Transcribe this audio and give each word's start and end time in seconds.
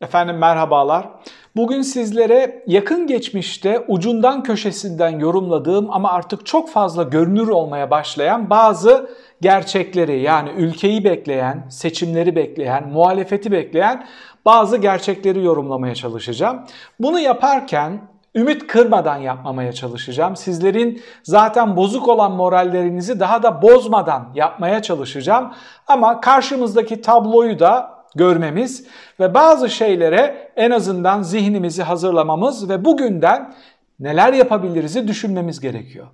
Efendim 0.00 0.38
merhabalar. 0.38 1.08
Bugün 1.56 1.82
sizlere 1.82 2.64
yakın 2.66 3.06
geçmişte 3.06 3.84
ucundan 3.88 4.42
köşesinden 4.42 5.18
yorumladığım 5.18 5.90
ama 5.90 6.12
artık 6.12 6.46
çok 6.46 6.70
fazla 6.70 7.02
görünür 7.02 7.48
olmaya 7.48 7.90
başlayan 7.90 8.50
bazı 8.50 9.10
gerçekleri 9.40 10.20
yani 10.20 10.50
ülkeyi 10.50 11.04
bekleyen, 11.04 11.66
seçimleri 11.70 12.36
bekleyen, 12.36 12.88
muhalefeti 12.88 13.52
bekleyen 13.52 14.06
bazı 14.44 14.76
gerçekleri 14.76 15.44
yorumlamaya 15.44 15.94
çalışacağım. 15.94 16.64
Bunu 17.00 17.20
yaparken 17.20 18.00
ümit 18.34 18.66
kırmadan 18.66 19.16
yapmamaya 19.16 19.72
çalışacağım. 19.72 20.36
Sizlerin 20.36 21.02
zaten 21.22 21.76
bozuk 21.76 22.08
olan 22.08 22.32
morallerinizi 22.32 23.20
daha 23.20 23.42
da 23.42 23.62
bozmadan 23.62 24.28
yapmaya 24.34 24.82
çalışacağım. 24.82 25.52
Ama 25.86 26.20
karşımızdaki 26.20 27.02
tabloyu 27.02 27.58
da 27.58 27.97
görmemiz 28.14 28.86
ve 29.20 29.34
bazı 29.34 29.68
şeylere 29.70 30.52
en 30.56 30.70
azından 30.70 31.22
zihnimizi 31.22 31.82
hazırlamamız 31.82 32.68
ve 32.68 32.84
bugünden 32.84 33.54
neler 34.00 34.32
yapabiliriz'i 34.32 35.08
düşünmemiz 35.08 35.60
gerekiyor. 35.60 36.06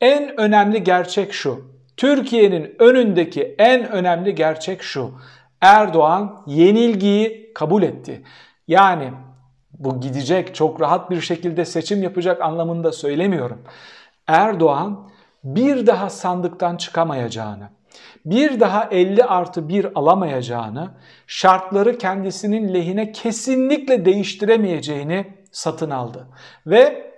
En 0.00 0.40
önemli 0.40 0.84
gerçek 0.84 1.32
şu. 1.32 1.72
Türkiye'nin 1.96 2.76
önündeki 2.78 3.54
en 3.58 3.90
önemli 3.90 4.34
gerçek 4.34 4.82
şu. 4.82 5.10
Erdoğan 5.60 6.42
yenilgiyi 6.46 7.52
kabul 7.54 7.82
etti. 7.82 8.22
Yani 8.68 9.12
bu 9.78 10.00
gidecek 10.00 10.54
çok 10.54 10.80
rahat 10.80 11.10
bir 11.10 11.20
şekilde 11.20 11.64
seçim 11.64 12.02
yapacak 12.02 12.40
anlamında 12.40 12.92
söylemiyorum. 12.92 13.62
Erdoğan 14.26 15.08
bir 15.44 15.86
daha 15.86 16.10
sandıktan 16.10 16.76
çıkamayacağını, 16.76 17.68
bir 18.24 18.60
daha 18.60 18.88
50 18.90 19.24
artı 19.24 19.68
1 19.68 19.98
alamayacağını, 19.98 20.90
şartları 21.26 21.98
kendisinin 21.98 22.74
lehine 22.74 23.12
kesinlikle 23.12 24.04
değiştiremeyeceğini 24.04 25.26
satın 25.52 25.90
aldı. 25.90 26.26
Ve 26.66 27.12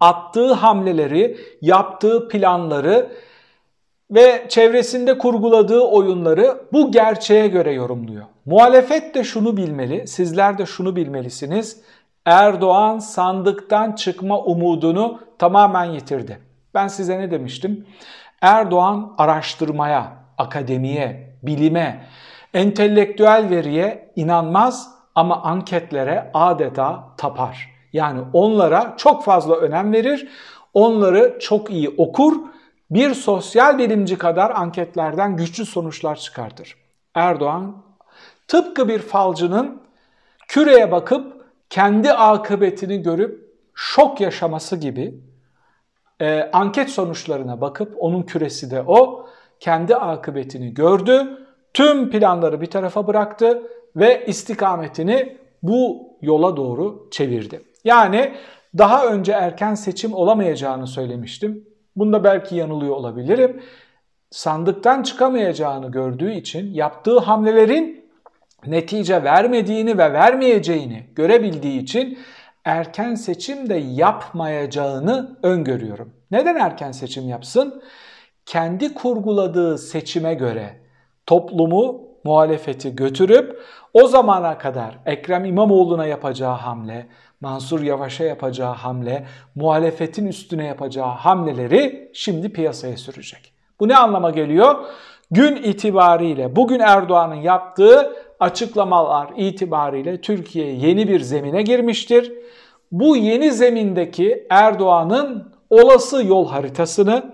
attığı 0.00 0.52
hamleleri, 0.52 1.36
yaptığı 1.62 2.28
planları 2.28 3.10
ve 4.10 4.46
çevresinde 4.48 5.18
kurguladığı 5.18 5.80
oyunları 5.80 6.60
bu 6.72 6.92
gerçeğe 6.92 7.48
göre 7.48 7.72
yorumluyor. 7.72 8.24
Muhalefet 8.46 9.14
de 9.14 9.24
şunu 9.24 9.56
bilmeli, 9.56 10.06
sizler 10.06 10.58
de 10.58 10.66
şunu 10.66 10.96
bilmelisiniz. 10.96 11.80
Erdoğan 12.26 12.98
sandıktan 12.98 13.92
çıkma 13.92 14.38
umudunu 14.38 15.20
tamamen 15.38 15.84
yitirdi. 15.84 16.38
Ben 16.74 16.88
size 16.88 17.18
ne 17.18 17.30
demiştim? 17.30 17.86
Erdoğan 18.40 19.14
araştırmaya, 19.18 20.12
akademiye, 20.40 21.34
bilime, 21.42 22.06
entelektüel 22.54 23.46
veriye 23.50 24.12
inanmaz 24.16 24.90
ama 25.14 25.42
anketlere 25.42 26.30
adeta 26.34 27.04
tapar. 27.16 27.70
Yani 27.92 28.20
onlara 28.32 28.94
çok 28.96 29.24
fazla 29.24 29.56
önem 29.56 29.92
verir, 29.92 30.28
onları 30.74 31.38
çok 31.40 31.70
iyi 31.70 31.88
okur, 31.88 32.36
bir 32.90 33.14
sosyal 33.14 33.78
bilimci 33.78 34.18
kadar 34.18 34.50
anketlerden 34.50 35.36
güçlü 35.36 35.66
sonuçlar 35.66 36.16
çıkartır. 36.16 36.76
Erdoğan 37.14 37.76
tıpkı 38.48 38.88
bir 38.88 38.98
falcının 38.98 39.82
küreye 40.48 40.92
bakıp 40.92 41.44
kendi 41.70 42.12
akıbetini 42.12 43.02
görüp 43.02 43.50
şok 43.74 44.20
yaşaması 44.20 44.76
gibi 44.76 45.14
e, 46.20 46.50
anket 46.52 46.90
sonuçlarına 46.90 47.60
bakıp 47.60 47.94
onun 47.98 48.22
küresi 48.22 48.70
de 48.70 48.82
o 48.86 49.26
kendi 49.60 49.96
akıbetini 49.96 50.74
gördü. 50.74 51.46
Tüm 51.74 52.10
planları 52.10 52.60
bir 52.60 52.66
tarafa 52.66 53.06
bıraktı 53.06 53.62
ve 53.96 54.26
istikametini 54.26 55.36
bu 55.62 56.08
yola 56.22 56.56
doğru 56.56 57.08
çevirdi. 57.10 57.62
Yani 57.84 58.32
daha 58.78 59.06
önce 59.06 59.32
erken 59.32 59.74
seçim 59.74 60.14
olamayacağını 60.14 60.86
söylemiştim. 60.86 61.64
Bunda 61.96 62.24
belki 62.24 62.56
yanılıyor 62.56 62.96
olabilirim. 62.96 63.62
Sandıktan 64.30 65.02
çıkamayacağını 65.02 65.90
gördüğü 65.90 66.32
için 66.32 66.74
yaptığı 66.74 67.18
hamlelerin 67.18 68.10
netice 68.66 69.24
vermediğini 69.24 69.98
ve 69.98 70.12
vermeyeceğini 70.12 71.04
görebildiği 71.14 71.82
için 71.82 72.18
erken 72.64 73.14
seçim 73.14 73.68
de 73.68 73.74
yapmayacağını 73.74 75.38
öngörüyorum. 75.42 76.12
Neden 76.30 76.56
erken 76.56 76.92
seçim 76.92 77.28
yapsın? 77.28 77.82
Kendi 78.50 78.94
kurguladığı 78.94 79.78
seçime 79.78 80.34
göre 80.34 80.80
toplumu, 81.26 82.02
muhalefeti 82.24 82.96
götürüp 82.96 83.62
o 83.94 84.06
zamana 84.06 84.58
kadar 84.58 84.98
Ekrem 85.06 85.44
İmamoğlu'na 85.44 86.06
yapacağı 86.06 86.54
hamle, 86.54 87.06
Mansur 87.40 87.82
Yavaş'a 87.82 88.24
yapacağı 88.24 88.74
hamle, 88.74 89.26
muhalefetin 89.54 90.26
üstüne 90.26 90.66
yapacağı 90.66 91.06
hamleleri 91.06 92.10
şimdi 92.14 92.52
piyasaya 92.52 92.96
sürecek. 92.96 93.52
Bu 93.80 93.88
ne 93.88 93.96
anlama 93.96 94.30
geliyor? 94.30 94.74
Gün 95.30 95.56
itibariyle 95.56 96.56
bugün 96.56 96.80
Erdoğan'ın 96.80 97.34
yaptığı 97.34 98.16
açıklamalar 98.40 99.30
itibariyle 99.36 100.20
Türkiye 100.20 100.72
yeni 100.72 101.08
bir 101.08 101.20
zemine 101.20 101.62
girmiştir. 101.62 102.32
Bu 102.92 103.16
yeni 103.16 103.52
zemindeki 103.52 104.46
Erdoğan'ın 104.50 105.52
olası 105.70 106.24
yol 106.24 106.48
haritasını 106.48 107.29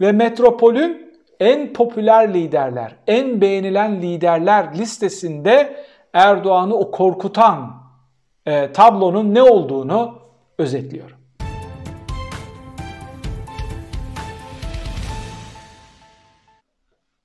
ve 0.00 0.12
metropolün 0.12 1.14
en 1.40 1.72
popüler 1.72 2.34
liderler, 2.34 2.96
en 3.06 3.40
beğenilen 3.40 4.02
liderler 4.02 4.78
listesinde 4.78 5.84
Erdoğan'ı 6.12 6.74
o 6.74 6.90
korkutan 6.90 7.82
e, 8.46 8.72
tablonun 8.72 9.34
ne 9.34 9.42
olduğunu 9.42 10.18
özetliyorum. 10.58 11.16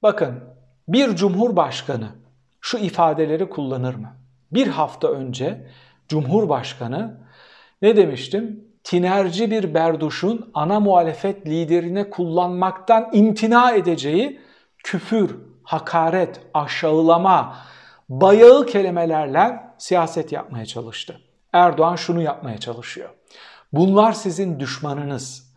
Bakın 0.04 0.44
bir 0.88 1.16
cumhurbaşkanı 1.16 2.10
şu 2.62 2.78
ifadeleri 2.78 3.50
kullanır 3.50 3.96
mı? 3.96 4.16
Bir 4.52 4.68
hafta 4.68 5.08
önce 5.08 5.68
Cumhurbaşkanı 6.10 7.18
ne 7.82 7.98
demiştim? 7.98 8.69
Tinerci 8.84 9.52
bir 9.52 9.74
berduşun 9.74 10.52
ana 10.54 10.80
muhalefet 10.80 11.48
liderine 11.48 12.10
kullanmaktan 12.10 13.10
imtina 13.14 13.72
edeceği 13.72 14.40
küfür, 14.84 15.36
hakaret, 15.64 16.42
aşağılama, 16.54 17.56
bayağı 18.10 18.66
kelimelerle 18.66 19.60
siyaset 19.78 20.32
yapmaya 20.32 20.66
çalıştı. 20.66 21.22
Erdoğan 21.54 21.96
şunu 21.96 22.22
yapmaya 22.22 22.58
çalışıyor. 22.58 23.10
Bunlar 23.74 24.14
sizin 24.14 24.60
düşmanınız. 24.60 25.54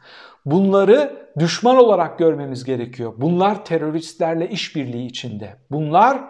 Bunları 0.46 1.28
düşman 1.38 1.76
olarak 1.76 2.18
görmemiz 2.18 2.64
gerekiyor. 2.64 3.12
Bunlar 3.16 3.64
teröristlerle 3.64 4.48
işbirliği 4.48 5.06
içinde. 5.06 5.56
Bunlar 5.70 6.20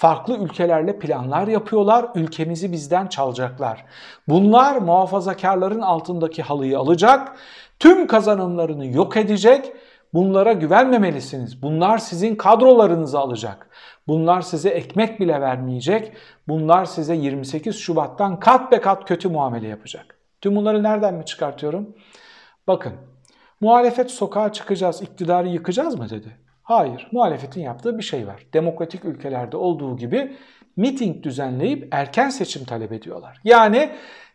farklı 0.00 0.36
ülkelerle 0.36 0.98
planlar 0.98 1.46
yapıyorlar. 1.46 2.06
Ülkemizi 2.14 2.72
bizden 2.72 3.06
çalacaklar. 3.06 3.84
Bunlar 4.28 4.76
muhafazakarların 4.76 5.80
altındaki 5.80 6.42
halıyı 6.42 6.78
alacak. 6.78 7.36
Tüm 7.78 8.06
kazanımlarını 8.06 8.86
yok 8.86 9.16
edecek. 9.16 9.72
Bunlara 10.14 10.52
güvenmemelisiniz. 10.52 11.62
Bunlar 11.62 11.98
sizin 11.98 12.36
kadrolarınızı 12.36 13.18
alacak. 13.18 13.70
Bunlar 14.06 14.40
size 14.40 14.68
ekmek 14.68 15.20
bile 15.20 15.40
vermeyecek. 15.40 16.12
Bunlar 16.48 16.84
size 16.84 17.14
28 17.14 17.76
Şubat'tan 17.78 18.40
kat 18.40 18.72
be 18.72 18.80
kat 18.80 19.08
kötü 19.08 19.28
muamele 19.28 19.68
yapacak. 19.68 20.18
Tüm 20.40 20.56
bunları 20.56 20.82
nereden 20.82 21.14
mi 21.14 21.24
çıkartıyorum? 21.24 21.96
Bakın 22.66 22.92
muhalefet 23.60 24.10
sokağa 24.10 24.52
çıkacağız, 24.52 25.02
iktidarı 25.02 25.48
yıkacağız 25.48 25.94
mı 25.98 26.10
dedi. 26.10 26.36
Hayır, 26.70 27.08
muhalefetin 27.12 27.60
yaptığı 27.60 27.98
bir 27.98 28.02
şey 28.02 28.26
var. 28.26 28.46
Demokratik 28.52 29.04
ülkelerde 29.04 29.56
olduğu 29.56 29.96
gibi 29.96 30.36
miting 30.76 31.22
düzenleyip 31.22 31.88
erken 31.90 32.28
seçim 32.28 32.64
talep 32.64 32.92
ediyorlar. 32.92 33.40
Yani 33.44 33.90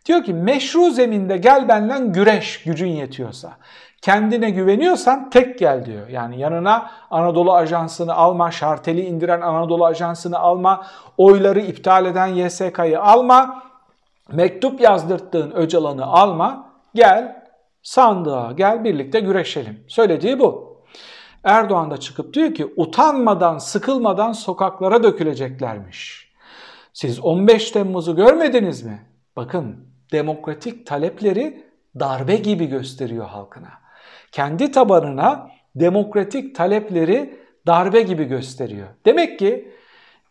diyor 0.06 0.24
ki 0.24 0.34
meşru 0.34 0.92
zeminde 0.92 1.38
gel 1.38 1.68
benden 1.68 2.14
güreş 2.14 2.64
gücün 2.64 2.88
yetiyorsa. 2.88 3.54
Kendine 4.02 4.50
güveniyorsan 4.50 5.30
tek 5.30 5.60
gel 5.60 5.86
diyor. 5.86 6.08
Yani 6.08 6.40
yanına 6.40 6.92
Anadolu 7.12 7.54
Ajansı'nı 7.54 8.16
alma, 8.16 8.52
şarteli 8.52 9.02
indiren 9.02 9.42
Anadolu 9.42 9.86
Ajansı'nı 9.86 10.40
alma, 10.40 10.86
oyları 11.18 11.60
iptal 11.60 12.06
eden 12.06 12.28
YSK'yı 12.28 13.02
alma, 13.02 13.64
mektup 14.32 14.82
yazdırttığın 14.82 15.52
Öcalan'ı 15.52 16.06
alma, 16.06 16.70
gel 16.96 17.44
sandığa 17.84 18.52
gel 18.52 18.84
birlikte 18.84 19.20
güreşelim. 19.20 19.84
Söylediği 19.88 20.40
bu. 20.40 20.65
Erdoğan 21.46 21.92
da 21.92 21.98
çıkıp 21.98 22.34
diyor 22.34 22.54
ki 22.54 22.74
utanmadan, 22.76 23.58
sıkılmadan 23.58 24.32
sokaklara 24.32 25.04
döküleceklermiş. 25.04 26.32
Siz 26.94 27.20
15 27.20 27.72
Temmuz'u 27.72 28.16
görmediniz 28.16 28.84
mi? 28.84 29.02
Bakın 29.36 29.88
demokratik 30.12 30.88
talepleri 30.88 31.66
darbe 32.00 32.36
gibi 32.36 32.66
gösteriyor 32.66 33.26
halkına. 33.26 33.70
Kendi 34.32 34.72
tabanına 34.72 35.48
demokratik 35.76 36.56
talepleri 36.56 37.40
darbe 37.68 38.02
gibi 38.02 38.24
gösteriyor. 38.24 38.88
Demek 39.06 39.40
ki 39.40 39.72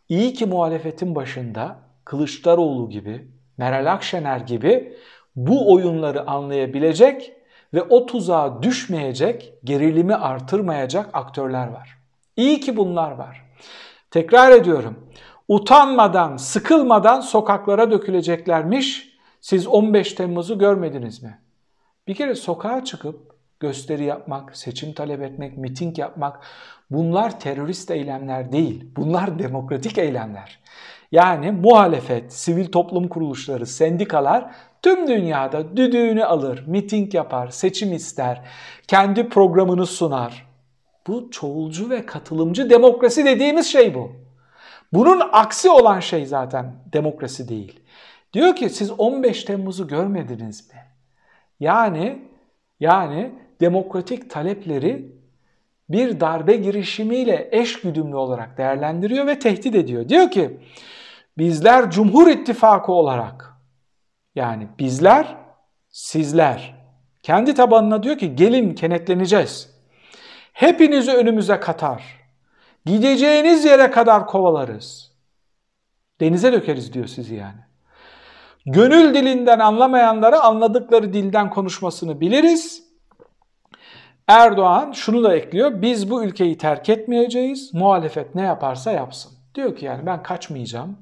iyi 0.09 0.33
ki 0.33 0.47
muhalefetin 0.47 1.15
başında 1.15 1.77
Kılıçdaroğlu 2.05 2.91
gibi, 2.91 3.29
Meral 3.59 3.93
Akşener 3.93 4.41
gibi 4.41 4.97
bu 5.37 5.73
oyunları 5.73 6.31
anlayabilecek 6.31 7.34
ve 7.75 7.83
o 7.83 8.07
tuzağa 8.07 8.63
düşmeyecek, 8.63 9.55
gerilimi 9.65 10.15
artırmayacak 10.15 11.11
aktörler 11.13 11.67
var. 11.67 11.99
İyi 12.37 12.61
ki 12.61 12.77
bunlar 12.77 13.11
var. 13.11 13.45
Tekrar 14.11 14.53
ediyorum. 14.53 15.09
Utanmadan, 15.49 16.37
sıkılmadan 16.37 17.21
sokaklara 17.21 17.91
döküleceklermiş. 17.91 19.15
Siz 19.41 19.67
15 19.67 20.13
Temmuz'u 20.13 20.59
görmediniz 20.59 21.23
mi? 21.23 21.39
Bir 22.09 22.15
kere 22.15 22.35
sokağa 22.35 22.85
çıkıp 22.85 23.35
gösteri 23.61 24.05
yapmak, 24.05 24.57
seçim 24.57 24.93
talep 24.93 25.23
etmek, 25.23 25.57
miting 25.57 25.99
yapmak 25.99 26.41
bunlar 26.91 27.41
terörist 27.41 27.91
eylemler 27.91 28.53
değil. 28.53 28.85
Bunlar 28.97 29.39
demokratik 29.39 29.99
eylemler. 29.99 30.61
Yani 31.13 31.51
muhalefet, 31.51 32.33
sivil 32.33 32.67
toplum 32.73 33.09
kuruluşları, 33.09 33.67
sendikalar 33.67 34.55
tüm 34.85 35.09
dünyada 35.09 35.77
düdüğünü 35.77 36.25
alır, 36.25 36.65
miting 36.67 37.15
yapar, 37.15 37.49
seçim 37.49 37.93
ister, 37.93 38.43
kendi 38.89 39.29
programını 39.29 39.87
sunar. 39.87 40.47
Bu 41.07 41.31
çoğulcu 41.31 41.91
ve 41.91 42.07
katılımcı 42.07 42.71
demokrasi 42.71 43.25
dediğimiz 43.25 43.67
şey 43.67 43.95
bu. 43.95 44.13
Bunun 44.93 45.23
aksi 45.33 45.71
olan 45.71 46.01
şey 46.01 46.27
zaten 46.27 46.73
demokrasi 46.93 47.49
değil. 47.49 47.81
Diyor 48.33 48.57
ki 48.57 48.71
siz 48.71 48.91
15 48.91 49.45
Temmuz'u 49.45 49.89
görmediniz 49.89 50.69
mi? 50.69 50.81
Yani 51.61 52.23
yani 52.81 53.35
demokratik 53.61 54.31
talepleri 54.31 55.13
bir 55.89 56.21
darbe 56.21 56.57
girişimiyle 56.57 57.49
eş 57.53 57.81
güdümlü 57.81 58.17
olarak 58.17 58.59
değerlendiriyor 58.59 59.27
ve 59.27 59.39
tehdit 59.39 59.75
ediyor. 59.75 60.09
Diyor 60.09 60.31
ki 60.31 60.61
bizler 61.39 61.91
Cumhur 61.91 62.29
İttifakı 62.29 62.93
olarak 62.93 63.54
yani 64.35 64.69
bizler 64.79 65.37
sizler 65.91 66.75
kendi 67.23 67.55
tabanına 67.55 68.03
diyor 68.03 68.19
ki 68.19 68.37
gelin 68.37 68.75
kenetleneceğiz. 68.75 69.75
Hepinizi 70.53 71.13
önümüze 71.13 71.61
katar. 71.61 72.25
Gideceğiniz 72.87 73.65
yere 73.65 73.91
kadar 73.91 74.27
kovalarız. 74.27 75.13
Denize 76.21 76.53
dökeriz 76.53 76.93
diyor 76.93 77.07
sizi 77.07 77.35
yani. 77.35 77.61
Gönül 78.67 79.15
dilinden 79.15 79.59
anlamayanlara 79.59 80.41
anladıkları 80.41 81.13
dilden 81.13 81.51
konuşmasını 81.51 82.21
biliriz. 82.21 82.85
Erdoğan 84.29 84.93
şunu 84.93 85.25
da 85.25 85.37
ekliyor. 85.37 85.83
Biz 85.83 86.11
bu 86.11 86.25
ülkeyi 86.25 86.59
terk 86.59 86.89
etmeyeceğiz. 86.89 87.75
Muhalefet 87.75 88.35
ne 88.35 88.43
yaparsa 88.43 88.93
yapsın. 88.93 89.33
Diyor 89.55 89.77
ki 89.77 89.85
yani 89.85 90.07
ben 90.07 90.23
kaçmayacağım. 90.23 90.99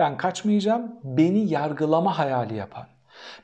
Ben 0.00 0.16
kaçmayacağım. 0.16 0.92
Beni 1.04 1.52
yargılama 1.52 2.18
hayali 2.18 2.54
yapan, 2.54 2.86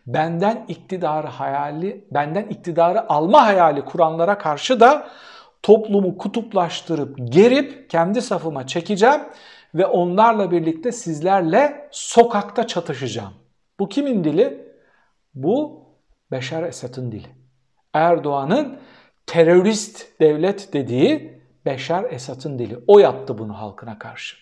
benden 0.07 0.65
iktidarı 0.69 1.27
hayali, 1.27 2.05
benden 2.11 2.43
iktidarı 2.47 3.11
alma 3.11 3.47
hayali 3.47 3.85
kuranlara 3.85 4.39
karşı 4.39 4.81
da 4.81 5.09
toplumu 5.63 6.19
kutuplaştırıp 6.19 7.17
gerip 7.19 7.91
kendi 7.91 8.23
safıma 8.23 8.67
çekeceğim 8.67 9.21
ve 9.75 9.87
onlarla 9.87 10.51
birlikte 10.51 10.93
sizlerle 10.93 11.89
sokakta 11.91 12.67
çatışacağım. 12.67 13.35
Bu 13.81 13.89
kimin 13.89 14.25
dili? 14.25 14.73
Bu 15.35 15.85
Beşar 16.31 16.63
Esad'ın 16.63 17.13
dili. 17.13 17.29
Erdoğan'ın 17.95 18.79
terörist 19.27 20.21
devlet 20.21 20.73
dediği 20.73 21.41
Beşar 21.67 22.05
Esad'ın 22.11 22.59
dili. 22.59 22.79
O 22.87 22.99
yaptı 22.99 23.39
bunu 23.39 23.59
halkına 23.59 23.99
karşı. 23.99 24.37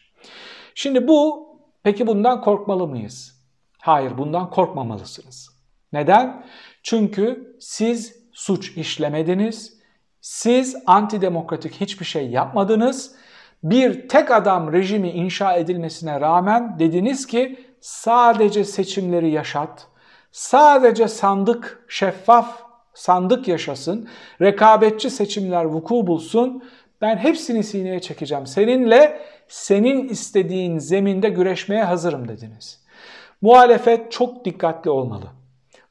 Şimdi 0.74 1.08
bu, 1.08 1.48
peki 1.84 2.06
bundan 2.06 2.40
korkmalı 2.40 2.86
mıyız? 2.86 3.40
Hayır, 3.80 4.18
bundan 4.18 4.50
korkmamalısınız. 4.50 5.50
Neden? 5.92 6.46
Çünkü 6.82 7.56
siz 7.60 8.16
suç 8.32 8.76
işlemediniz, 8.76 9.78
siz 10.20 10.76
antidemokratik 10.86 11.80
hiçbir 11.80 12.04
şey 12.04 12.30
yapmadınız. 12.30 13.14
Bir 13.62 14.08
tek 14.08 14.30
adam 14.30 14.72
rejimi 14.72 15.10
inşa 15.10 15.52
edilmesine 15.52 16.20
rağmen 16.20 16.78
dediniz 16.78 17.26
ki 17.26 17.66
sadece 17.80 18.64
seçimleri 18.64 19.30
yaşat, 19.30 19.86
sadece 20.32 21.08
sandık 21.08 21.84
şeffaf 21.88 22.64
sandık 22.94 23.48
yaşasın, 23.48 24.08
rekabetçi 24.40 25.10
seçimler 25.10 25.64
vuku 25.64 26.06
bulsun. 26.06 26.64
Ben 27.04 27.16
hepsini 27.16 27.64
sineye 27.64 28.00
çekeceğim. 28.00 28.46
Seninle 28.46 29.20
senin 29.48 30.08
istediğin 30.08 30.78
zeminde 30.78 31.28
güreşmeye 31.28 31.84
hazırım 31.84 32.28
dediniz. 32.28 32.84
Muhalefet 33.42 34.12
çok 34.12 34.44
dikkatli 34.44 34.90
olmalı. 34.90 35.24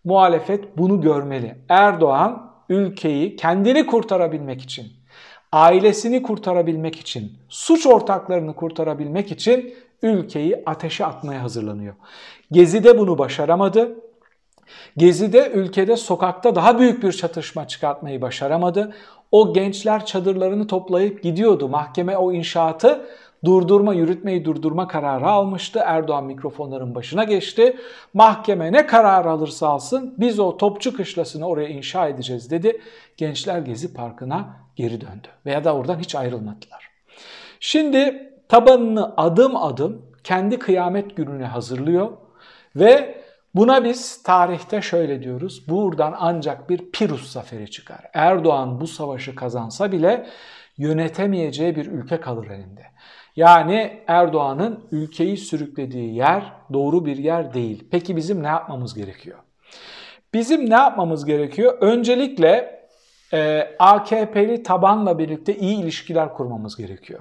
Muhalefet 0.03 0.77
bunu 0.77 1.01
görmeli. 1.01 1.55
Erdoğan 1.69 2.51
ülkeyi 2.69 3.35
kendini 3.35 3.85
kurtarabilmek 3.85 4.61
için, 4.61 4.87
ailesini 5.51 6.23
kurtarabilmek 6.23 6.95
için, 6.95 7.31
suç 7.49 7.85
ortaklarını 7.87 8.55
kurtarabilmek 8.55 9.31
için 9.31 9.75
ülkeyi 10.01 10.63
ateşe 10.65 11.05
atmaya 11.05 11.43
hazırlanıyor. 11.43 11.93
Gezi'de 12.51 12.99
bunu 12.99 13.17
başaramadı. 13.17 13.99
Gezi'de 14.97 15.51
ülkede 15.53 15.97
sokakta 15.97 16.55
daha 16.55 16.79
büyük 16.79 17.03
bir 17.03 17.11
çatışma 17.11 17.67
çıkartmayı 17.67 18.21
başaramadı. 18.21 18.93
O 19.31 19.53
gençler 19.53 20.05
çadırlarını 20.05 20.67
toplayıp 20.67 21.23
gidiyordu. 21.23 21.69
Mahkeme 21.69 22.17
o 22.17 22.31
inşaatı 22.31 23.05
durdurma, 23.45 23.93
yürütmeyi 23.93 24.45
durdurma 24.45 24.87
kararı 24.87 25.27
almıştı. 25.27 25.81
Erdoğan 25.85 26.25
mikrofonların 26.25 26.95
başına 26.95 27.23
geçti. 27.23 27.77
Mahkeme 28.13 28.71
ne 28.71 28.87
karar 28.87 29.25
alırsa 29.25 29.67
alsın 29.67 30.15
biz 30.17 30.39
o 30.39 30.57
topçu 30.57 30.95
kışlasını 30.95 31.47
oraya 31.47 31.69
inşa 31.69 32.07
edeceğiz 32.07 32.51
dedi. 32.51 32.81
Gençler 33.17 33.59
Gezi 33.59 33.93
Parkı'na 33.93 34.45
geri 34.75 35.01
döndü. 35.01 35.27
Veya 35.45 35.63
da 35.63 35.75
oradan 35.75 35.99
hiç 35.99 36.15
ayrılmadılar. 36.15 36.89
Şimdi 37.59 38.33
tabanını 38.49 39.13
adım 39.17 39.55
adım 39.55 40.01
kendi 40.23 40.59
kıyamet 40.59 41.17
gününe 41.17 41.45
hazırlıyor 41.45 42.09
ve 42.75 43.22
Buna 43.55 43.83
biz 43.83 44.23
tarihte 44.23 44.81
şöyle 44.81 45.23
diyoruz. 45.23 45.67
Buradan 45.67 46.15
ancak 46.19 46.69
bir 46.69 46.91
Pirus 46.91 47.31
zaferi 47.31 47.71
çıkar. 47.71 48.09
Erdoğan 48.13 48.81
bu 48.81 48.87
savaşı 48.87 49.35
kazansa 49.35 49.91
bile 49.91 50.27
yönetemeyeceği 50.77 51.75
bir 51.75 51.85
ülke 51.85 52.19
kalır 52.19 52.49
elinde. 52.49 52.83
Yani 53.35 54.03
Erdoğan'ın 54.07 54.87
ülkeyi 54.91 55.37
sürüklediği 55.37 56.15
yer 56.15 56.53
doğru 56.73 57.05
bir 57.05 57.17
yer 57.17 57.53
değil. 57.53 57.87
Peki 57.91 58.15
bizim 58.15 58.43
ne 58.43 58.47
yapmamız 58.47 58.93
gerekiyor? 58.93 59.37
Bizim 60.33 60.69
ne 60.69 60.75
yapmamız 60.75 61.25
gerekiyor? 61.25 61.77
Öncelikle 61.81 62.83
e, 63.33 63.69
AKP'li 63.79 64.63
tabanla 64.63 65.19
birlikte 65.19 65.55
iyi 65.57 65.77
ilişkiler 65.77 66.33
kurmamız 66.33 66.77
gerekiyor. 66.77 67.19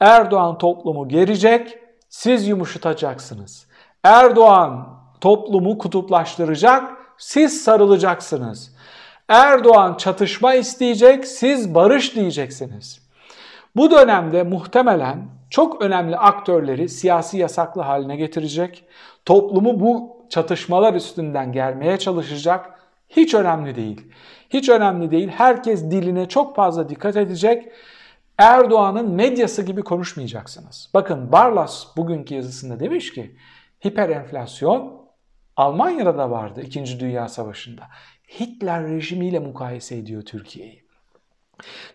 Erdoğan 0.00 0.58
toplumu 0.58 1.08
gerecek, 1.08 1.78
siz 2.08 2.48
yumuşatacaksınız. 2.48 3.66
Erdoğan 4.04 5.01
toplumu 5.22 5.78
kutuplaştıracak, 5.78 6.92
siz 7.18 7.62
sarılacaksınız. 7.62 8.74
Erdoğan 9.28 9.96
çatışma 9.96 10.54
isteyecek, 10.54 11.26
siz 11.26 11.74
barış 11.74 12.16
diyeceksiniz. 12.16 13.02
Bu 13.76 13.90
dönemde 13.90 14.42
muhtemelen 14.42 15.28
çok 15.50 15.82
önemli 15.82 16.16
aktörleri 16.16 16.88
siyasi 16.88 17.38
yasaklı 17.38 17.82
haline 17.82 18.16
getirecek, 18.16 18.84
toplumu 19.24 19.80
bu 19.80 20.16
çatışmalar 20.30 20.94
üstünden 20.94 21.52
gelmeye 21.52 21.98
çalışacak. 21.98 22.70
Hiç 23.08 23.34
önemli 23.34 23.76
değil. 23.76 24.00
Hiç 24.50 24.68
önemli 24.68 25.10
değil. 25.10 25.28
Herkes 25.28 25.90
diline 25.90 26.28
çok 26.28 26.56
fazla 26.56 26.88
dikkat 26.88 27.16
edecek. 27.16 27.68
Erdoğan'ın 28.38 29.10
medyası 29.10 29.62
gibi 29.62 29.82
konuşmayacaksınız. 29.82 30.90
Bakın 30.94 31.32
Barlas 31.32 31.96
bugünkü 31.96 32.34
yazısında 32.34 32.80
demiş 32.80 33.12
ki 33.12 33.36
hiper 33.84 34.08
enflasyon 34.08 35.01
Almanya'da 35.56 36.18
da 36.18 36.30
vardı 36.30 36.62
2. 36.62 37.00
Dünya 37.00 37.28
Savaşı'nda. 37.28 37.82
Hitler 38.40 38.88
rejimiyle 38.88 39.38
mukayese 39.38 39.96
ediyor 39.96 40.22
Türkiye'yi. 40.22 40.82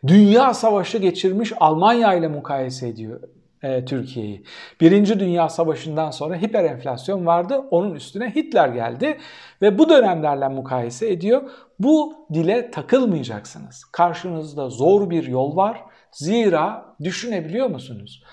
Dünya 0.08 0.54
Savaşı 0.54 0.98
geçirmiş 0.98 1.54
Almanya 1.60 2.14
ile 2.14 2.28
mukayese 2.28 2.88
ediyor 2.88 3.22
e, 3.64 3.86
Türkiye'yi. 3.86 4.44
Birinci 4.82 5.20
Dünya 5.20 5.50
Savaşı'ndan 5.50 6.12
sonra 6.12 6.36
hiper 6.36 6.64
enflasyon 6.64 7.26
vardı. 7.26 7.64
Onun 7.72 7.96
üstüne 7.96 8.36
Hitler 8.36 8.70
geldi 8.70 9.18
ve 9.62 9.78
bu 9.78 9.90
dönemlerle 9.90 10.48
mukayese 10.48 11.12
ediyor. 11.12 11.42
Bu 11.80 12.28
dile 12.34 12.72
takılmayacaksınız. 12.72 13.86
Karşınızda 13.86 14.70
zor 14.70 15.10
bir 15.10 15.28
yol 15.28 15.56
var. 15.56 15.84
Zira 16.12 16.96
düşünebiliyor 17.04 17.68
musunuz? 17.68 18.24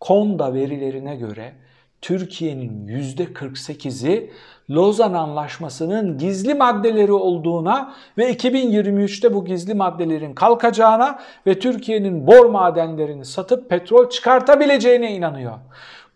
Konda 0.00 0.54
verilerine 0.54 1.16
göre 1.16 1.54
Türkiye'nin 2.00 2.88
%48'i 2.88 4.30
Lozan 4.70 5.12
Anlaşması'nın 5.12 6.18
gizli 6.18 6.54
maddeleri 6.54 7.12
olduğuna 7.12 7.94
ve 8.18 8.32
2023'te 8.32 9.34
bu 9.34 9.44
gizli 9.44 9.74
maddelerin 9.74 10.34
kalkacağına 10.34 11.18
ve 11.46 11.58
Türkiye'nin 11.58 12.26
bor 12.26 12.46
madenlerini 12.46 13.24
satıp 13.24 13.70
petrol 13.70 14.10
çıkartabileceğine 14.10 15.14
inanıyor. 15.14 15.52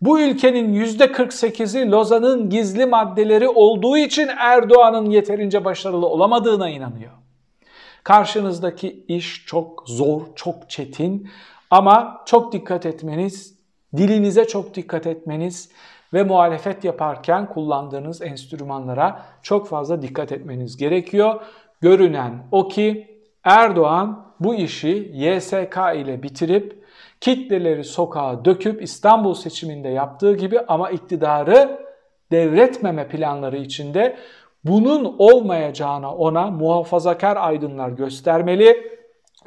Bu 0.01 0.19
ülkenin 0.21 0.85
%48'i 0.85 1.91
Lozan'ın 1.91 2.49
gizli 2.49 2.85
maddeleri 2.85 3.49
olduğu 3.49 3.97
için 3.97 4.29
Erdoğan'ın 4.37 5.09
yeterince 5.09 5.65
başarılı 5.65 6.05
olamadığına 6.05 6.69
inanıyor. 6.69 7.11
Karşınızdaki 8.03 9.05
iş 9.07 9.45
çok 9.45 9.83
zor, 9.87 10.21
çok 10.35 10.69
çetin 10.69 11.29
ama 11.71 12.21
çok 12.25 12.53
dikkat 12.53 12.85
etmeniz, 12.85 13.55
dilinize 13.97 14.47
çok 14.47 14.75
dikkat 14.75 15.07
etmeniz 15.07 15.71
ve 16.13 16.23
muhalefet 16.23 16.83
yaparken 16.83 17.49
kullandığınız 17.49 18.21
enstrümanlara 18.21 19.21
çok 19.41 19.67
fazla 19.67 20.01
dikkat 20.01 20.31
etmeniz 20.31 20.77
gerekiyor. 20.77 21.41
Görünen 21.81 22.43
o 22.51 22.67
ki 22.67 23.13
Erdoğan 23.43 24.25
bu 24.39 24.55
işi 24.55 25.11
YSK 25.13 25.77
ile 25.95 26.23
bitirip 26.23 26.83
kitleleri 27.21 27.83
sokağa 27.83 28.45
döküp 28.45 28.81
İstanbul 28.83 29.33
seçiminde 29.33 29.89
yaptığı 29.89 30.35
gibi 30.35 30.59
ama 30.67 30.89
iktidarı 30.89 31.79
devretmeme 32.31 33.07
planları 33.07 33.57
içinde 33.57 34.17
bunun 34.63 35.15
olmayacağına 35.17 36.15
ona 36.15 36.47
muhafazakar 36.47 37.37
aydınlar 37.37 37.89
göstermeli. 37.89 38.93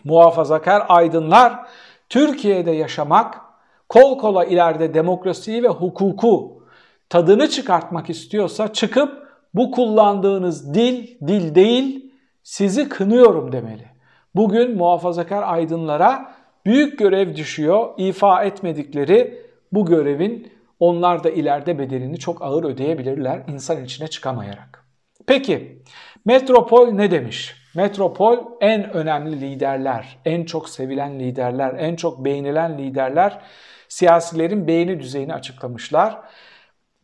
Muhafazakar 0.04 0.86
aydınlar 0.88 1.66
Türkiye'de 2.08 2.70
yaşamak, 2.70 3.45
kol 3.88 4.18
kola 4.18 4.44
ileride 4.44 4.94
demokrasiyi 4.94 5.62
ve 5.62 5.68
hukuku 5.68 6.62
tadını 7.08 7.48
çıkartmak 7.48 8.10
istiyorsa 8.10 8.72
çıkıp 8.72 9.26
bu 9.54 9.70
kullandığınız 9.70 10.74
dil, 10.74 11.20
dil 11.26 11.54
değil, 11.54 12.12
sizi 12.42 12.88
kınıyorum 12.88 13.52
demeli. 13.52 13.86
Bugün 14.34 14.76
muhafazakar 14.76 15.42
aydınlara 15.42 16.34
büyük 16.66 16.98
görev 16.98 17.36
düşüyor. 17.36 17.94
İfa 17.96 18.44
etmedikleri 18.44 19.46
bu 19.72 19.86
görevin 19.86 20.52
onlar 20.80 21.24
da 21.24 21.30
ileride 21.30 21.78
bedelini 21.78 22.18
çok 22.18 22.42
ağır 22.42 22.64
ödeyebilirler 22.64 23.42
insan 23.48 23.84
içine 23.84 24.08
çıkamayarak. 24.08 24.84
Peki 25.26 25.82
Metropol 26.24 26.92
ne 26.92 27.10
demiş? 27.10 27.54
Metropol 27.76 28.38
en 28.60 28.90
önemli 28.90 29.40
liderler, 29.40 30.18
en 30.24 30.44
çok 30.44 30.68
sevilen 30.68 31.20
liderler, 31.20 31.74
en 31.78 31.96
çok 31.96 32.24
beğenilen 32.24 32.78
liderler 32.78 33.40
siyasilerin 33.88 34.66
beğeni 34.66 35.00
düzeyini 35.00 35.34
açıklamışlar. 35.34 36.20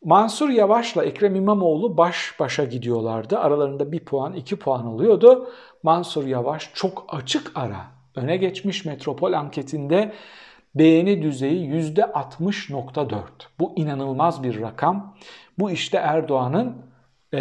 Mansur 0.05 0.49
Yavaş'la 0.49 1.05
Ekrem 1.05 1.35
İmamoğlu 1.35 1.97
baş 1.97 2.35
başa 2.41 2.65
gidiyorlardı. 2.65 3.39
Aralarında 3.39 3.93
bir 3.93 4.01
puan, 4.01 4.33
iki 4.33 4.57
puan 4.57 4.87
oluyordu. 4.87 5.51
Mansur 5.83 6.27
Yavaş 6.27 6.71
çok 6.75 7.05
açık 7.09 7.53
ara 7.55 7.81
öne 8.17 8.37
geçmiş 8.37 8.85
Metropol 8.85 9.33
anketinde 9.33 10.13
beğeni 10.75 11.23
düzeyi 11.23 11.71
%60.4. 11.71 13.23
Bu 13.61 13.73
inanılmaz 13.77 14.43
bir 14.43 14.61
rakam. 14.61 15.17
Bu 15.59 15.71
işte 15.71 15.99
Erdoğan'ın 15.99 16.92
e, 17.35 17.39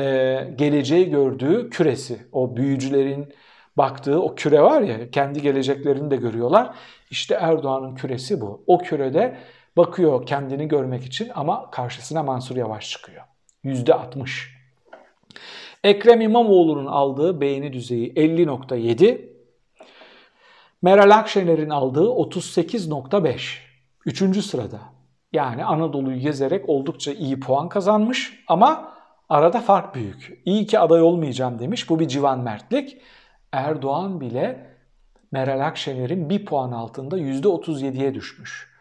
geleceği 0.56 1.10
gördüğü 1.10 1.70
küresi. 1.70 2.20
O 2.32 2.56
büyücülerin 2.58 3.34
baktığı 3.78 4.22
o 4.22 4.36
küre 4.36 4.62
var 4.62 4.82
ya 4.82 5.12
kendi 5.12 5.42
geleceklerini 5.42 6.12
de 6.12 6.16
görüyorlar. 6.16 6.76
İşte 7.10 7.36
Erdoğan'ın 7.36 7.96
küresi 7.96 8.42
bu. 8.42 8.64
O 8.68 8.78
kürede 8.78 9.38
bakıyor 9.78 10.26
kendini 10.26 10.68
görmek 10.68 11.06
için 11.06 11.32
ama 11.36 11.72
karşısına 11.72 12.24
Mansur 12.24 12.56
Yavaş 12.56 12.90
çıkıyor. 12.90 13.24
%60. 13.66 14.62
Ekrem 15.84 16.22
İmamoğlu'nun 16.22 16.86
aldığı 16.86 17.42
beğeni 17.42 17.74
düzeyi 17.74 18.14
50.7. 18.14 19.32
Meral 20.82 21.12
Akşener'in 21.12 21.70
aldığı 21.70 22.06
38.5. 22.06 23.58
Üçüncü 24.06 24.42
sırada. 24.42 24.80
Yani 25.34 25.66
Anadolu'yu 25.66 26.20
gezerek 26.20 26.70
oldukça 26.70 27.12
iyi 27.12 27.40
puan 27.40 27.70
kazanmış 27.70 28.44
ama 28.48 28.91
arada 29.32 29.60
fark 29.60 29.96
büyük. 29.96 30.42
İyi 30.46 30.66
ki 30.66 30.80
aday 30.80 31.02
olmayacağım 31.02 31.60
demiş. 31.60 31.90
Bu 31.90 32.00
bir 32.00 32.08
civan 32.08 32.40
mertlik. 32.40 33.02
Erdoğan 33.52 34.22
bile 34.22 34.72
Meral 35.32 35.68
Akşener'in 35.68 36.30
bir 36.30 36.46
puan 36.46 36.72
altında 36.72 37.20
%37'ye 37.20 38.14
düşmüş. 38.14 38.72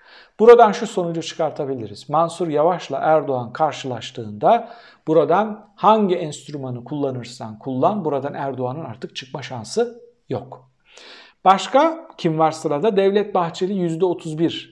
Buradan 0.41 0.73
şu 0.73 0.87
sonucu 0.87 1.23
çıkartabiliriz. 1.23 2.09
Mansur 2.09 2.49
Yavaş'la 2.49 2.99
Erdoğan 2.99 3.53
karşılaştığında 3.53 4.73
buradan 5.07 5.71
hangi 5.77 6.17
enstrümanı 6.17 6.85
kullanırsan 6.85 7.59
kullan 7.59 8.05
buradan 8.05 8.35
Erdoğan'ın 8.35 8.85
artık 8.85 9.17
çıkma 9.17 9.43
şansı 9.43 10.03
yok. 10.29 10.71
Başka 11.45 12.09
kim 12.19 12.39
var 12.39 12.51
sırada? 12.51 12.97
Devlet 12.97 13.35
Bahçeli 13.35 13.73
%31 13.73 14.71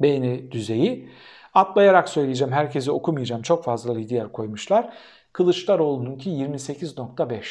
beğeni 0.00 0.52
düzeyi. 0.52 1.10
Atlayarak 1.54 2.08
söyleyeceğim, 2.08 2.52
herkese 2.52 2.90
okumayacağım. 2.90 3.42
Çok 3.42 3.64
fazla 3.64 3.94
lider 3.94 4.32
koymuşlar. 4.32 4.92
Kılıçdaroğlu'nunki 5.32 6.30
28.5. 6.30 7.42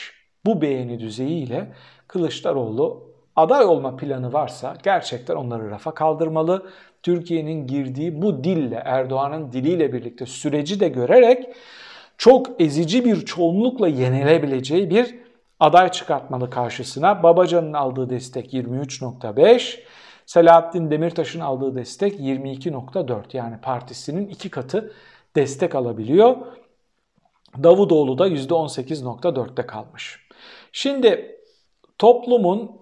Bu 0.46 0.62
beğeni 0.62 1.00
düzeyiyle 1.00 1.72
Kılıçdaroğlu 2.08 3.10
aday 3.36 3.66
olma 3.66 3.96
planı 3.96 4.34
varsa 4.34 4.78
gerçekten 4.84 5.36
onları 5.36 5.70
rafa 5.70 5.94
kaldırmalı. 5.94 6.70
Türkiye'nin 7.04 7.68
girdiği 7.68 8.22
bu 8.22 8.44
dille, 8.44 8.82
Erdoğan'ın 8.86 9.52
diliyle 9.52 9.94
birlikte 9.94 10.26
süreci 10.26 10.80
de 10.80 10.88
görerek 10.88 11.50
çok 12.18 12.62
ezici 12.62 13.06
bir 13.06 13.26
çoğunlukla 13.26 13.88
yenilebileceği 13.88 14.90
bir 14.90 15.16
aday 15.60 15.92
çıkartmalı 15.92 16.50
karşısına. 16.50 17.24
Babacan'ın 17.24 17.74
aldığı 17.74 18.10
destek 18.10 18.54
23.5, 18.54 19.80
Selahattin 20.26 20.92
Demirtaş'ın 20.92 21.40
aldığı 21.40 21.76
destek 21.76 22.20
22.4 22.20 23.38
yani 23.38 23.58
partisinin 23.62 24.28
iki 24.28 24.50
katı 24.50 24.94
destek 25.36 25.76
alabiliyor. 25.76 26.38
Davutoğlu 27.64 28.18
da 28.18 28.28
%18.4'te 28.28 29.66
kalmış. 29.66 30.28
Şimdi 30.72 31.36
toplumun 31.98 32.82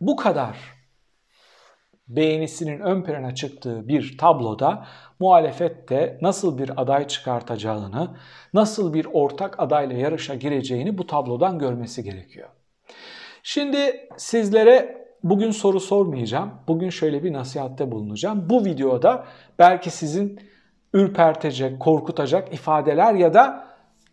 bu 0.00 0.16
kadar 0.16 0.56
beğenisinin 2.08 2.80
ön 2.80 3.02
plana 3.02 3.34
çıktığı 3.34 3.88
bir 3.88 4.18
tabloda 4.18 4.86
muhalefette 5.20 6.18
nasıl 6.22 6.58
bir 6.58 6.82
aday 6.82 7.06
çıkartacağını, 7.06 8.16
nasıl 8.54 8.94
bir 8.94 9.06
ortak 9.12 9.60
adayla 9.60 9.96
yarışa 9.96 10.34
gireceğini 10.34 10.98
bu 10.98 11.06
tablodan 11.06 11.58
görmesi 11.58 12.04
gerekiyor. 12.04 12.48
Şimdi 13.42 14.08
sizlere 14.16 15.06
bugün 15.24 15.50
soru 15.50 15.80
sormayacağım. 15.80 16.50
Bugün 16.68 16.90
şöyle 16.90 17.24
bir 17.24 17.32
nasihatte 17.32 17.92
bulunacağım. 17.92 18.50
Bu 18.50 18.64
videoda 18.64 19.24
belki 19.58 19.90
sizin 19.90 20.40
ürpertecek, 20.92 21.80
korkutacak 21.80 22.54
ifadeler 22.54 23.14
ya 23.14 23.34
da 23.34 23.64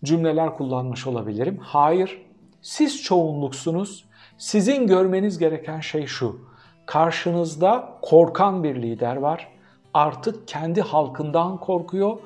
cümleler 0.03 0.57
kullanmış 0.57 1.07
olabilirim. 1.07 1.59
Hayır, 1.62 2.21
siz 2.62 3.03
çoğunluksunuz. 3.03 4.05
Sizin 4.38 4.88
görmeniz 4.88 5.38
gereken 5.38 5.79
şey 5.79 6.05
şu. 6.05 6.39
Karşınızda 6.86 7.89
korkan 8.01 8.63
bir 8.63 8.81
lider 8.81 9.15
var. 9.15 9.48
Artık 9.93 10.48
kendi 10.48 10.81
halkından 10.81 11.57
korkuyor, 11.57 12.17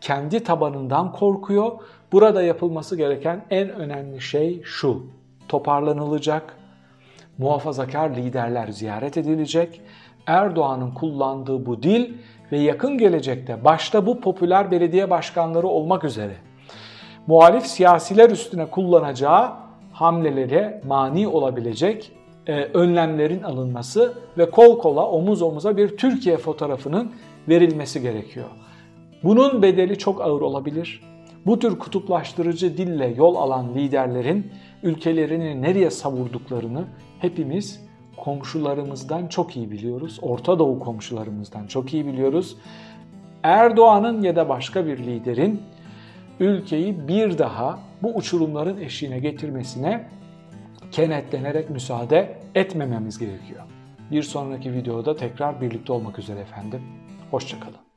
kendi 0.00 0.44
tabanından 0.44 1.12
korkuyor. 1.12 1.72
Burada 2.12 2.42
yapılması 2.42 2.96
gereken 2.96 3.44
en 3.50 3.70
önemli 3.70 4.20
şey 4.20 4.62
şu. 4.64 5.06
Toparlanılacak, 5.48 6.56
muhafazakar 7.38 8.10
liderler 8.10 8.68
ziyaret 8.68 9.16
edilecek. 9.16 9.80
Erdoğan'ın 10.26 10.90
kullandığı 10.90 11.66
bu 11.66 11.82
dil 11.82 12.14
ve 12.52 12.58
yakın 12.58 12.98
gelecekte 12.98 13.64
başta 13.64 14.06
bu 14.06 14.20
popüler 14.20 14.70
belediye 14.70 15.10
başkanları 15.10 15.66
olmak 15.66 16.04
üzere 16.04 16.34
muhalif 17.26 17.66
siyasiler 17.66 18.30
üstüne 18.30 18.66
kullanacağı 18.66 19.52
hamlelere 19.92 20.82
mani 20.86 21.28
olabilecek 21.28 22.12
e, 22.46 22.52
önlemlerin 22.64 23.42
alınması 23.42 24.14
ve 24.38 24.50
kol 24.50 24.78
kola 24.78 25.06
omuz 25.08 25.42
omuza 25.42 25.76
bir 25.76 25.96
Türkiye 25.96 26.36
fotoğrafının 26.36 27.12
verilmesi 27.48 28.02
gerekiyor. 28.02 28.46
Bunun 29.22 29.62
bedeli 29.62 29.98
çok 29.98 30.20
ağır 30.20 30.40
olabilir. 30.40 31.02
Bu 31.46 31.58
tür 31.58 31.78
kutuplaştırıcı 31.78 32.76
dille 32.76 33.14
yol 33.16 33.36
alan 33.36 33.74
liderlerin 33.74 34.52
ülkelerini 34.82 35.62
nereye 35.62 35.90
savurduklarını 35.90 36.84
hepimiz 37.18 37.89
komşularımızdan 38.20 39.26
çok 39.26 39.56
iyi 39.56 39.70
biliyoruz. 39.70 40.18
Orta 40.22 40.58
Doğu 40.58 40.78
komşularımızdan 40.78 41.66
çok 41.66 41.94
iyi 41.94 42.06
biliyoruz. 42.06 42.56
Erdoğan'ın 43.42 44.22
ya 44.22 44.36
da 44.36 44.48
başka 44.48 44.86
bir 44.86 44.98
liderin 44.98 45.62
ülkeyi 46.40 47.08
bir 47.08 47.38
daha 47.38 47.78
bu 48.02 48.16
uçurumların 48.16 48.80
eşiğine 48.80 49.18
getirmesine 49.18 50.08
kenetlenerek 50.92 51.70
müsaade 51.70 52.38
etmememiz 52.54 53.18
gerekiyor. 53.18 53.62
Bir 54.10 54.22
sonraki 54.22 54.72
videoda 54.72 55.16
tekrar 55.16 55.60
birlikte 55.60 55.92
olmak 55.92 56.18
üzere 56.18 56.40
efendim. 56.40 56.82
Hoşçakalın. 57.30 57.89